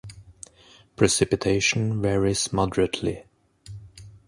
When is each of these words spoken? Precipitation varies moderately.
Precipitation 0.95 2.01
varies 2.01 2.51
moderately. 2.51 3.23